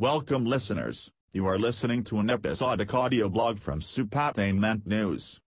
[0.00, 5.38] Welcome listeners, you are listening to an episodic audio blog from Supatainment News.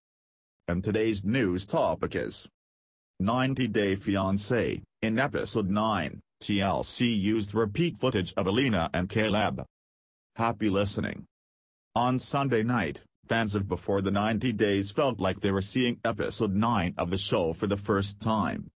[0.68, 2.46] And today's news topic is
[3.18, 4.82] 90 Day Fiancé.
[5.02, 9.64] In episode 9, TLC used repeat footage of Alina and Caleb.
[10.36, 11.24] Happy listening.
[11.96, 16.54] On Sunday night, fans of Before the 90 Days felt like they were seeing episode
[16.54, 18.70] 9 of the show for the first time.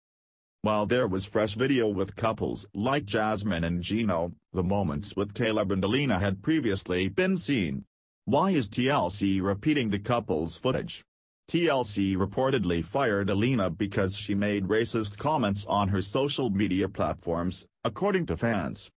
[0.61, 5.71] While there was fresh video with couples like Jasmine and Gino, the moments with Caleb
[5.71, 7.85] and Alina had previously been seen.
[8.25, 11.01] Why is TLC repeating the couple's footage?
[11.49, 18.25] TLC reportedly fired Alina because she made racist comments on her social media platforms, according
[18.25, 18.89] to fans.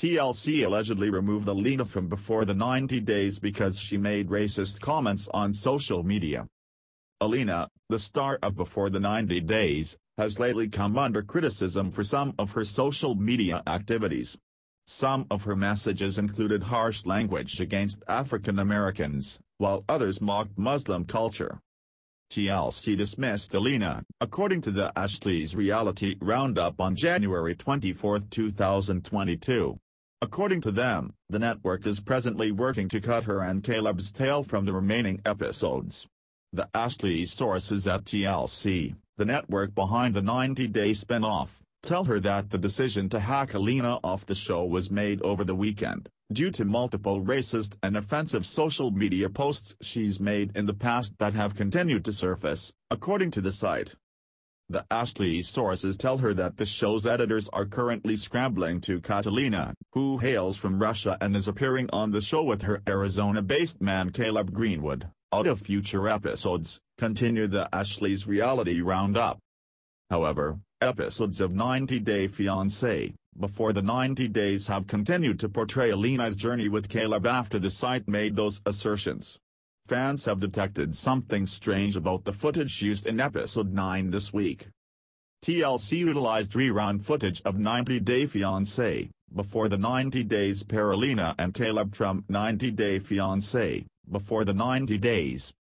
[0.00, 5.52] TLC allegedly removed Alina from before the 90 days because she made racist comments on
[5.52, 6.46] social media.
[7.20, 12.34] Alina, the star of Before the 90 Days, has lately come under criticism for some
[12.38, 14.38] of her social media activities.
[14.86, 21.60] Some of her messages included harsh language against African Americans, while others mocked Muslim culture.
[22.30, 29.78] TLC dismissed Alina, according to the Ashley's Reality Roundup on January 24, 2022.
[30.22, 34.64] According to them, the network is presently working to cut her and Caleb's tale from
[34.64, 36.06] the remaining episodes.
[36.52, 42.58] The Ashley sources at TLC the network behind the 90-day spin-off, tell her that the
[42.58, 47.22] decision to hack Alina off the show was made over the weekend, due to multiple
[47.22, 52.12] racist and offensive social media posts she's made in the past that have continued to
[52.12, 53.94] surface, according to the site.
[54.68, 59.74] The Ashley sources tell her that the show's editors are currently scrambling to cut Alina,
[59.92, 64.52] who hails from Russia and is appearing on the show with her Arizona-based man Caleb
[64.52, 69.38] Greenwood, out of future episodes, continued the Ashley's reality roundup.
[70.10, 76.36] However, episodes of 90 Day Fiancé, before the 90 days have continued to portray Alina's
[76.36, 79.38] journey with Caleb after the site made those assertions.
[79.86, 84.68] Fans have detected something strange about the footage used in episode 9 this week.
[85.44, 91.52] TLC utilized rerun footage of 90 Day Fiancé, before the 90 days pair Alina and
[91.52, 95.52] Caleb from 90 Day Fiancé, before the 90 days.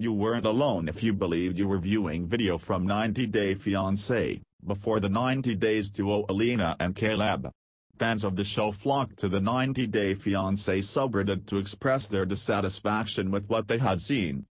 [0.00, 4.98] You weren't alone if you believed you were viewing video from 90 Day Fiancé, before
[4.98, 7.50] the 90 Days duo Alina and Caleb.
[7.98, 13.30] Fans of the show flocked to the 90 Day Fiancé subreddit to express their dissatisfaction
[13.30, 14.46] with what they had seen.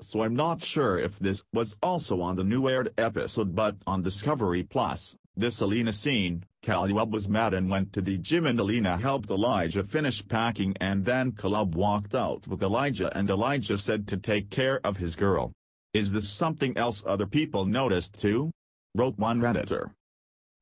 [0.00, 4.04] So I'm not sure if this was also on the new aired episode but on
[4.04, 8.96] Discovery Plus, this Alina scene, Caleb was mad and went to the gym and Alina
[8.96, 14.16] helped Elijah finish packing and then Caleb walked out with Elijah and Elijah said to
[14.16, 15.52] take care of his girl.
[15.92, 18.50] Is this something else other people noticed too?
[18.94, 19.92] Wrote one redditor.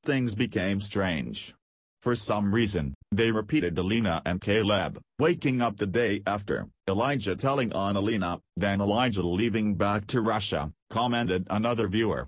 [0.04, 1.54] Things became strange.
[2.02, 7.72] For some reason, they repeated Alina and Caleb, waking up the day after, Elijah telling
[7.72, 12.26] on Alina, then Elijah leaving back to Russia, commented another viewer.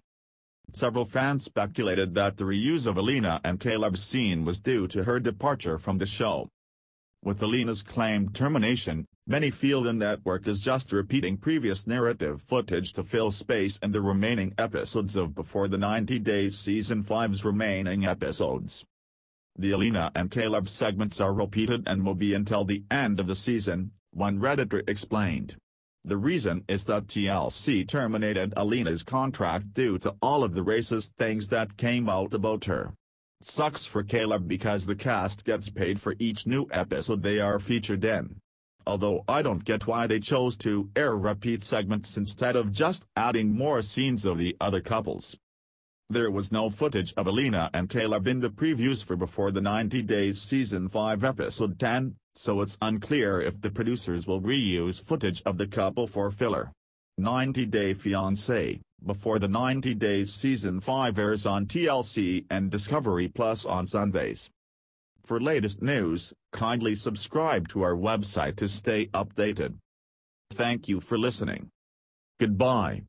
[0.72, 5.18] Several fans speculated that the reuse of Alina and Caleb's scene was due to her
[5.18, 6.48] departure from the show.
[7.22, 13.02] With Alina's claimed termination, many feel the network is just repeating previous narrative footage to
[13.02, 18.84] fill space in the remaining episodes of Before the 90 Days Season 5's remaining episodes.
[19.58, 23.34] The Alina and Caleb segments are repeated and will be until the end of the
[23.34, 25.56] season, one Redditor explained.
[26.06, 31.48] The reason is that TLC terminated Alina's contract due to all of the racist things
[31.48, 32.92] that came out about her.
[33.42, 38.04] Sucks for Caleb because the cast gets paid for each new episode they are featured
[38.04, 38.36] in.
[38.86, 43.56] Although I don't get why they chose to air repeat segments instead of just adding
[43.56, 45.36] more scenes of the other couples.
[46.08, 50.02] There was no footage of Alina and Caleb in the previews for Before the 90
[50.02, 55.58] Days Season 5 Episode 10, so it's unclear if the producers will reuse footage of
[55.58, 56.72] the couple for filler.
[57.18, 63.64] 90 Day Fiancé, Before the 90 Days Season 5 airs on TLC and Discovery Plus
[63.64, 64.50] on Sundays.
[65.24, 69.76] For latest news, kindly subscribe to our website to stay updated.
[70.52, 71.70] Thank you for listening.
[72.38, 73.02] Goodbye.